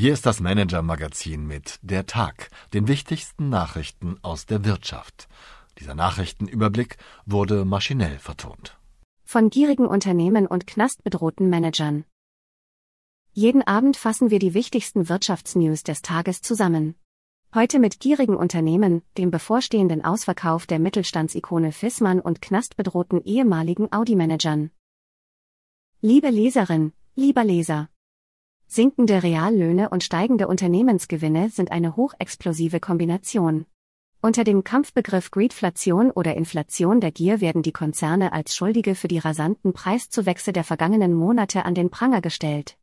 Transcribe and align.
Hier 0.00 0.12
ist 0.12 0.26
das 0.26 0.38
Manager-Magazin 0.38 1.44
mit 1.44 1.80
Der 1.82 2.06
Tag, 2.06 2.50
den 2.72 2.86
wichtigsten 2.86 3.48
Nachrichten 3.48 4.16
aus 4.22 4.46
der 4.46 4.64
Wirtschaft. 4.64 5.26
Dieser 5.80 5.96
Nachrichtenüberblick 5.96 6.98
wurde 7.26 7.64
maschinell 7.64 8.20
vertont. 8.20 8.78
Von 9.24 9.50
gierigen 9.50 9.86
Unternehmen 9.86 10.46
und 10.46 10.68
knastbedrohten 10.68 11.50
Managern. 11.50 12.04
Jeden 13.32 13.66
Abend 13.66 13.96
fassen 13.96 14.30
wir 14.30 14.38
die 14.38 14.54
wichtigsten 14.54 15.08
Wirtschaftsnews 15.08 15.82
des 15.82 16.00
Tages 16.00 16.42
zusammen. 16.42 16.94
Heute 17.52 17.80
mit 17.80 17.98
gierigen 17.98 18.36
Unternehmen, 18.36 19.02
dem 19.16 19.32
bevorstehenden 19.32 20.04
Ausverkauf 20.04 20.66
der 20.66 20.78
Mittelstandsikone 20.78 21.72
Fissmann 21.72 22.20
und 22.20 22.40
knastbedrohten 22.40 23.24
ehemaligen 23.24 23.92
Audi-Managern. 23.92 24.70
Liebe 26.00 26.30
Leserin, 26.30 26.92
lieber 27.16 27.42
Leser. 27.42 27.88
Sinkende 28.70 29.22
Reallöhne 29.22 29.88
und 29.88 30.04
steigende 30.04 30.46
Unternehmensgewinne 30.46 31.48
sind 31.48 31.72
eine 31.72 31.96
hochexplosive 31.96 32.80
Kombination. 32.80 33.64
Unter 34.20 34.44
dem 34.44 34.62
Kampfbegriff 34.62 35.30
Greedflation 35.30 36.10
oder 36.10 36.36
Inflation 36.36 37.00
der 37.00 37.10
Gier 37.10 37.40
werden 37.40 37.62
die 37.62 37.72
Konzerne 37.72 38.34
als 38.34 38.54
Schuldige 38.54 38.94
für 38.94 39.08
die 39.08 39.20
rasanten 39.20 39.72
Preiszuwächse 39.72 40.52
der 40.52 40.64
vergangenen 40.64 41.14
Monate 41.14 41.64
an 41.64 41.74
den 41.74 41.88
Pranger 41.88 42.20
gestellt. 42.20 42.76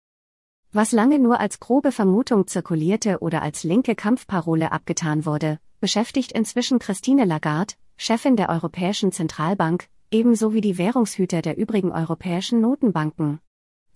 Was 0.71 0.91
lange 0.91 1.19
nur 1.19 1.39
als 1.39 1.59
grobe 1.59 1.91
Vermutung 1.91 2.47
zirkulierte 2.47 3.19
oder 3.19 3.43
als 3.43 3.63
linke 3.63 3.93
Kampfparole 3.93 4.71
abgetan 4.71 5.23
wurde, 5.23 5.59
beschäftigt 5.81 6.31
inzwischen 6.31 6.79
Christine 6.79 7.25
Lagarde, 7.25 7.75
Chefin 7.95 8.35
der 8.37 8.49
Europäischen 8.49 9.11
Zentralbank, 9.11 9.87
ebenso 10.09 10.51
wie 10.51 10.61
die 10.61 10.79
Währungshüter 10.79 11.43
der 11.43 11.57
übrigen 11.59 11.91
europäischen 11.91 12.59
Notenbanken 12.59 13.39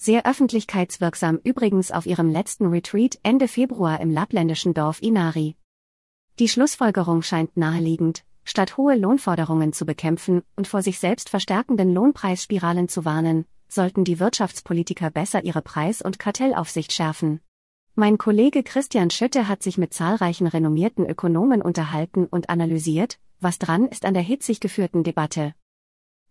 sehr 0.02 0.26
öffentlichkeitswirksam 0.26 1.42
übrigens 1.44 1.92
auf 1.92 2.06
ihrem 2.06 2.30
letzten 2.32 2.68
Retreat 2.68 3.20
Ende 3.22 3.50
Februar 3.50 4.00
im 4.00 4.12
lappländischen 4.12 4.74
Dorf 4.74 5.02
Inari. 5.02 5.58
Die 6.40 6.48
Schlussfolgerung 6.48 7.22
scheint 7.22 7.58
naheliegend, 7.58 8.24
statt 8.46 8.78
hohe 8.78 8.96
Lohnforderungen 8.96 9.74
zu 9.74 9.86
bekämpfen 9.86 10.42
und 10.56 10.68
vor 10.68 10.82
sich 10.82 11.00
selbst 11.00 11.28
verstärkenden 11.28 11.94
Lohnpreisspiralen 11.94 12.88
zu 12.88 13.04
warnen, 13.04 13.46
sollten 13.68 14.06
die 14.06 14.22
Wirtschaftspolitiker 14.22 15.12
besser 15.12 15.44
ihre 15.44 15.62
Preis- 15.62 16.02
und 16.02 16.18
Kartellaufsicht 16.18 16.94
schärfen. 16.94 17.42
Mein 17.94 18.18
Kollege 18.18 18.64
Christian 18.64 19.10
Schütte 19.10 19.50
hat 19.50 19.62
sich 19.62 19.78
mit 19.78 19.94
zahlreichen 19.94 20.48
renommierten 20.48 21.06
Ökonomen 21.06 21.62
unterhalten 21.62 22.26
und 22.26 22.50
analysiert, 22.50 23.20
was 23.42 23.60
dran 23.60 23.86
ist 23.90 24.06
an 24.06 24.14
der 24.14 24.24
hitzig 24.24 24.62
geführten 24.62 25.04
Debatte. 25.04 25.54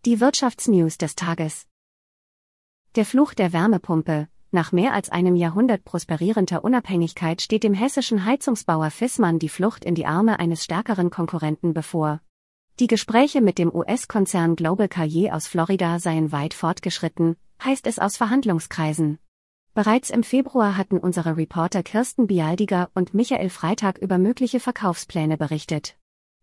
Die 0.06 0.20
Wirtschaftsnews 0.20 0.96
des 0.96 1.16
Tages. 1.16 1.66
Der 2.98 3.06
Fluch 3.06 3.32
der 3.32 3.52
Wärmepumpe. 3.52 4.26
Nach 4.50 4.72
mehr 4.72 4.92
als 4.92 5.08
einem 5.08 5.36
Jahrhundert 5.36 5.84
prosperierender 5.84 6.64
Unabhängigkeit 6.64 7.40
steht 7.40 7.62
dem 7.62 7.72
hessischen 7.72 8.24
Heizungsbauer 8.24 8.90
Fissmann 8.90 9.38
die 9.38 9.48
Flucht 9.48 9.84
in 9.84 9.94
die 9.94 10.04
Arme 10.04 10.40
eines 10.40 10.64
stärkeren 10.64 11.08
Konkurrenten 11.08 11.74
bevor. 11.74 12.20
Die 12.80 12.88
Gespräche 12.88 13.40
mit 13.40 13.58
dem 13.58 13.72
US-Konzern 13.72 14.56
Global 14.56 14.88
Carrier 14.88 15.36
aus 15.36 15.46
Florida 15.46 16.00
seien 16.00 16.32
weit 16.32 16.54
fortgeschritten, 16.54 17.36
heißt 17.62 17.86
es 17.86 18.00
aus 18.00 18.16
Verhandlungskreisen. 18.16 19.20
Bereits 19.74 20.10
im 20.10 20.24
Februar 20.24 20.76
hatten 20.76 20.98
unsere 20.98 21.36
Reporter 21.36 21.84
Kirsten 21.84 22.26
Bialdiger 22.26 22.90
und 22.94 23.14
Michael 23.14 23.50
Freitag 23.50 23.98
über 23.98 24.18
mögliche 24.18 24.58
Verkaufspläne 24.58 25.36
berichtet. 25.36 25.96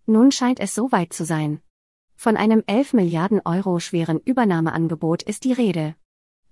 Nun 0.06 0.32
scheint 0.32 0.62
es 0.62 0.74
so 0.74 0.94
weit 0.94 1.12
zu 1.12 1.26
sein. 1.26 1.60
Von 2.16 2.38
einem 2.38 2.64
11 2.66 2.94
Milliarden 2.94 3.42
Euro 3.44 3.82
schweren 3.82 4.22
Übernahmeangebot 4.24 5.22
ist 5.22 5.44
die 5.44 5.52
Rede. 5.52 5.96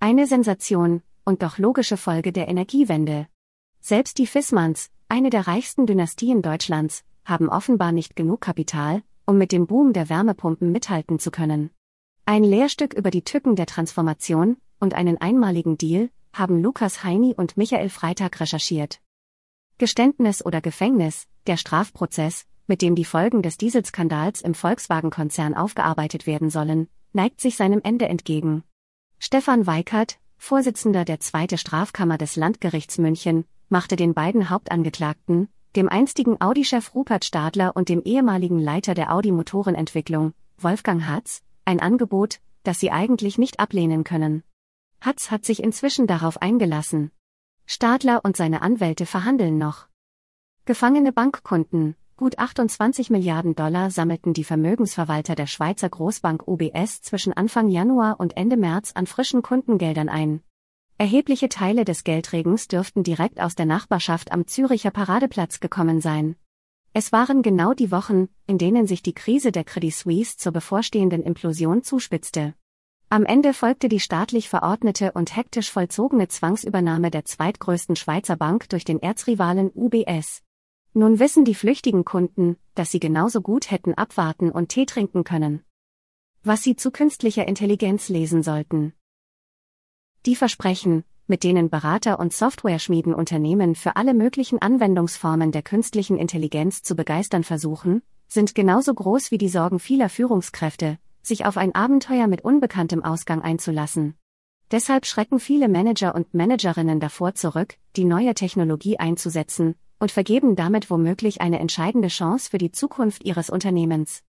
Eine 0.05 0.27
Sensation 0.27 1.01
und 1.23 1.43
doch 1.43 1.57
logische 1.57 1.95
Folge 1.95 2.33
der 2.33 2.49
Energiewende. 2.49 3.27
Selbst 3.79 4.17
die 4.17 4.27
Fissmanns, 4.27 4.89
eine 5.07 5.29
der 5.29 5.47
reichsten 5.47 5.85
Dynastien 5.85 6.41
Deutschlands, 6.41 7.05
haben 7.23 7.47
offenbar 7.47 7.93
nicht 7.93 8.17
genug 8.17 8.41
Kapital, 8.41 9.01
um 9.25 9.37
mit 9.37 9.53
dem 9.53 9.65
Boom 9.65 9.93
der 9.93 10.09
Wärmepumpen 10.09 10.73
mithalten 10.73 11.19
zu 11.19 11.31
können. 11.31 11.69
Ein 12.25 12.43
Lehrstück 12.43 12.93
über 12.93 13.11
die 13.11 13.21
Tücken 13.21 13.55
der 13.55 13.65
Transformation 13.65 14.57
und 14.77 14.93
einen 14.93 15.21
einmaligen 15.21 15.77
Deal 15.77 16.09
haben 16.33 16.61
Lukas 16.61 17.05
Heini 17.05 17.33
und 17.33 17.55
Michael 17.55 17.87
Freitag 17.87 18.41
recherchiert. 18.41 18.99
Geständnis 19.77 20.45
oder 20.45 20.59
Gefängnis, 20.59 21.29
der 21.47 21.55
Strafprozess, 21.55 22.45
mit 22.67 22.81
dem 22.81 22.95
die 22.95 23.05
Folgen 23.05 23.41
des 23.41 23.55
Dieselskandals 23.55 24.41
im 24.41 24.53
Volkswagen-Konzern 24.53 25.53
aufgearbeitet 25.53 26.27
werden 26.27 26.49
sollen, 26.49 26.89
neigt 27.13 27.39
sich 27.39 27.55
seinem 27.55 27.79
Ende 27.81 28.09
entgegen. 28.09 28.65
Stefan 29.25 29.65
Weikert, 29.65 30.19
Vorsitzender 30.35 31.05
der 31.05 31.21
Zweite 31.21 31.57
Strafkammer 31.57 32.17
des 32.17 32.35
Landgerichts 32.35 32.97
München, 32.97 33.45
machte 33.69 33.95
den 33.95 34.13
beiden 34.13 34.49
Hauptangeklagten, 34.49 35.47
dem 35.77 35.87
einstigen 35.87 36.41
Audi-Chef 36.41 36.93
Rupert 36.93 37.23
Stadler 37.23 37.73
und 37.73 37.87
dem 37.87 38.01
ehemaligen 38.03 38.59
Leiter 38.59 38.95
der 38.95 39.13
Audi-Motorenentwicklung, 39.13 40.33
Wolfgang 40.57 41.07
Hatz, 41.07 41.41
ein 41.63 41.79
Angebot, 41.79 42.41
das 42.63 42.81
sie 42.81 42.91
eigentlich 42.91 43.37
nicht 43.37 43.61
ablehnen 43.61 44.03
können. 44.03 44.43
Hatz 44.99 45.31
hat 45.31 45.45
sich 45.45 45.63
inzwischen 45.63 46.05
darauf 46.05 46.41
eingelassen. 46.41 47.09
Stadler 47.65 48.25
und 48.25 48.35
seine 48.35 48.61
Anwälte 48.61 49.05
verhandeln 49.05 49.57
noch. 49.57 49.87
Gefangene 50.65 51.13
Bankkunden, 51.13 51.95
Gut 52.15 52.37
28 52.37 53.09
Milliarden 53.09 53.55
Dollar 53.55 53.89
sammelten 53.89 54.33
die 54.33 54.43
Vermögensverwalter 54.43 55.33
der 55.33 55.47
Schweizer 55.47 55.89
Großbank 55.89 56.47
UBS 56.47 57.01
zwischen 57.01 57.33
Anfang 57.33 57.69
Januar 57.69 58.19
und 58.19 58.37
Ende 58.37 58.55
März 58.55 58.91
an 58.93 59.07
frischen 59.07 59.41
Kundengeldern 59.41 60.09
ein. 60.09 60.43
Erhebliche 60.99 61.49
Teile 61.49 61.85
des 61.85 62.03
Geldregens 62.03 62.67
dürften 62.67 63.01
direkt 63.01 63.41
aus 63.41 63.55
der 63.55 63.65
Nachbarschaft 63.65 64.31
am 64.31 64.45
Züricher 64.45 64.91
Paradeplatz 64.91 65.59
gekommen 65.59 66.01
sein. 66.01 66.35
Es 66.93 67.11
waren 67.11 67.41
genau 67.41 67.73
die 67.73 67.89
Wochen, 67.89 68.29
in 68.45 68.59
denen 68.59 68.85
sich 68.85 69.01
die 69.01 69.13
Krise 69.13 69.51
der 69.51 69.63
Credit 69.63 69.95
Suisse 69.95 70.37
zur 70.37 70.51
bevorstehenden 70.51 71.23
Implosion 71.23 71.81
zuspitzte. 71.81 72.53
Am 73.09 73.25
Ende 73.25 73.55
folgte 73.55 73.89
die 73.89 73.99
staatlich 73.99 74.49
verordnete 74.49 75.13
und 75.13 75.35
hektisch 75.35 75.71
vollzogene 75.71 76.27
Zwangsübernahme 76.27 77.09
der 77.09 77.25
zweitgrößten 77.25 77.95
Schweizer 77.95 78.35
Bank 78.35 78.69
durch 78.69 78.85
den 78.85 79.01
Erzrivalen 79.01 79.71
UBS. 79.73 80.43
Nun 80.95 81.17
wissen 81.17 81.43
die 81.43 81.55
flüchtigen 81.55 82.05
Kunden, 82.05 82.57
dass 82.75 82.91
sie 82.91 82.99
genauso 82.99 83.41
gut 83.41 83.71
hätten 83.71 83.95
abwarten 83.95 84.51
und 84.51 84.69
Tee 84.69 84.85
trinken 84.85 85.23
können. 85.23 85.63
Was 86.43 86.61
sie 86.61 86.75
zu 86.75 86.91
künstlicher 86.91 87.47
Intelligenz 87.47 88.09
lesen 88.09 88.43
sollten. 88.43 88.93
Die 90.27 90.35
Versprechen, 90.35 91.03
mit 91.25 91.43
denen 91.43 91.71
Berater 91.71 92.19
und 92.19 92.31
Software-Schmieden 92.31 93.15
Unternehmen 93.15 93.73
für 93.73 93.95
alle 93.95 94.13
möglichen 94.13 94.61
Anwendungsformen 94.61 95.51
der 95.51 95.63
künstlichen 95.63 96.17
Intelligenz 96.17 96.83
zu 96.83 96.95
begeistern 96.95 97.43
versuchen, 97.43 98.03
sind 98.27 98.53
genauso 98.53 98.93
groß 98.93 99.31
wie 99.31 99.39
die 99.39 99.49
Sorgen 99.49 99.79
vieler 99.79 100.09
Führungskräfte, 100.09 100.99
sich 101.23 101.45
auf 101.45 101.57
ein 101.57 101.73
Abenteuer 101.73 102.27
mit 102.27 102.43
unbekanntem 102.43 103.03
Ausgang 103.03 103.41
einzulassen. 103.41 104.15
Deshalb 104.71 105.07
schrecken 105.07 105.39
viele 105.39 105.69
Manager 105.69 106.13
und 106.13 106.33
Managerinnen 106.33 106.99
davor 106.99 107.33
zurück, 107.33 107.77
die 107.95 108.05
neue 108.05 108.33
Technologie 108.33 108.99
einzusetzen, 108.99 109.75
und 110.03 110.11
vergeben 110.11 110.57
damit 110.57 110.89
womöglich 110.89 111.39
eine 111.39 111.59
entscheidende 111.59 112.09
Chance 112.09 112.49
für 112.49 112.57
die 112.57 112.73
Zukunft 112.73 113.23
ihres 113.23 113.49
Unternehmens. 113.49 114.21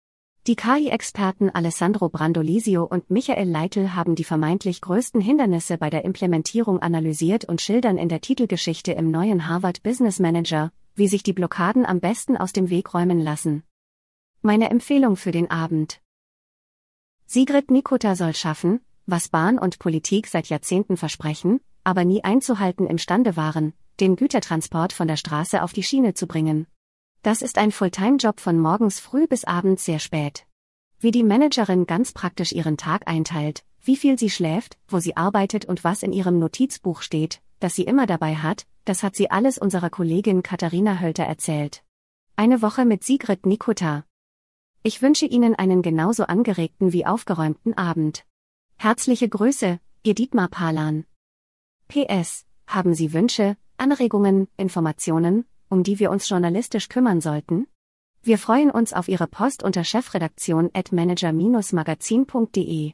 Die 0.46 0.56
KI-Experten 0.56 1.50
Alessandro 1.50 2.10
Brandolisio 2.10 2.84
und 2.84 3.10
Michael 3.10 3.50
Leitl 3.50 3.96
haben 3.96 4.14
die 4.14 4.24
vermeintlich 4.24 4.82
größten 4.82 5.20
Hindernisse 5.20 5.80
bei 5.80 5.90
der 5.90 6.06
Implementierung 6.06 6.78
analysiert 6.78 7.46
und 7.46 7.60
schildern 7.60 7.98
in 7.98 8.08
der 8.08 8.22
Titelgeschichte 8.22 8.92
im 8.92 9.10
neuen 9.10 9.48
Harvard 9.48 9.82
Business 9.82 10.20
Manager, 10.20 10.72
wie 10.94 11.08
sich 11.08 11.24
die 11.24 11.34
Blockaden 11.34 11.88
am 11.88 12.00
besten 12.00 12.38
aus 12.38 12.54
dem 12.54 12.70
Weg 12.70 12.94
räumen 12.94 13.20
lassen. 13.20 13.64
Meine 14.44 14.70
Empfehlung 14.70 15.16
für 15.16 15.32
den 15.32 15.50
Abend. 15.50 16.02
Sigrid 17.26 17.72
Nikota 17.72 18.16
soll 18.16 18.36
schaffen, 18.36 18.82
was 19.08 19.28
Bahn 19.28 19.58
und 19.58 19.80
Politik 19.80 20.28
seit 20.28 20.50
Jahrzehnten 20.50 20.98
versprechen, 20.98 21.62
aber 21.84 22.06
nie 22.06 22.24
einzuhalten 22.24 22.86
imstande 22.86 23.36
waren, 23.36 23.74
den 24.00 24.16
Gütertransport 24.16 24.94
von 24.94 25.08
der 25.08 25.18
Straße 25.18 25.62
auf 25.64 25.74
die 25.74 25.84
Schiene 25.84 26.14
zu 26.14 26.28
bringen. 26.28 26.68
Das 27.22 27.42
ist 27.42 27.58
ein 27.58 27.72
Fulltime-Job 27.72 28.40
von 28.40 28.60
morgens 28.60 29.00
früh 29.00 29.28
bis 29.28 29.46
abends 29.46 29.86
sehr 29.86 30.00
spät. 30.00 30.46
Wie 31.00 31.12
die 31.12 31.24
Managerin 31.24 31.86
ganz 31.86 32.12
praktisch 32.12 32.52
ihren 32.52 32.78
Tag 32.78 33.08
einteilt, 33.08 33.64
wie 33.82 33.96
viel 33.96 34.18
sie 34.18 34.30
schläft, 34.30 34.78
wo 34.88 35.00
sie 35.00 35.18
arbeitet 35.18 35.66
und 35.66 35.84
was 35.84 36.04
in 36.04 36.14
ihrem 36.14 36.40
Notizbuch 36.40 37.02
steht, 37.02 37.42
das 37.60 37.76
sie 37.76 37.84
immer 37.84 38.06
dabei 38.06 38.36
hat, 38.36 38.66
das 38.86 39.04
hat 39.04 39.16
sie 39.16 39.32
alles 39.32 39.58
unserer 39.58 39.90
Kollegin 39.90 40.44
Katharina 40.44 41.00
Hölter 41.00 41.24
erzählt. 41.24 41.84
Eine 42.36 42.62
Woche 42.62 42.86
mit 42.86 43.04
Sigrid 43.04 43.46
Nikota. 43.46 44.06
Ich 44.82 45.02
wünsche 45.02 45.26
Ihnen 45.26 45.56
einen 45.56 45.82
genauso 45.82 46.26
angeregten 46.26 46.92
wie 46.92 47.06
aufgeräumten 47.06 47.78
Abend. 47.78 48.26
Herzliche 48.76 49.30
Grüße, 49.30 49.80
Ihr 50.04 50.14
Dietmar 50.14 50.50
Palan. 50.50 51.06
PS, 51.88 52.46
haben 52.68 52.94
Sie 52.94 53.14
Wünsche, 53.14 53.56
Anregungen, 53.78 54.48
Informationen, 54.58 55.46
um 55.70 55.84
die 55.84 56.00
wir 56.00 56.12
uns 56.12 56.28
journalistisch 56.30 56.90
kümmern 56.90 57.22
sollten? 57.22 57.68
Wir 58.22 58.38
freuen 58.38 58.70
uns 58.72 58.94
auf 58.94 59.08
Ihre 59.08 59.28
Post 59.28 59.64
unter 59.64 59.84
chefredaktion 59.84 60.70
at 60.74 60.92
manager-magazin.de. 60.92 62.94